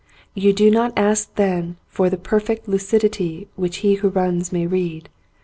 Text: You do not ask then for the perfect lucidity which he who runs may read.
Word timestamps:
You 0.33 0.51
do 0.51 0.71
not 0.71 0.97
ask 0.97 1.35
then 1.35 1.77
for 1.87 2.09
the 2.09 2.17
perfect 2.17 2.67
lucidity 2.67 3.47
which 3.55 3.77
he 3.85 3.93
who 4.01 4.09
runs 4.09 4.51
may 4.51 4.65
read. 4.65 5.09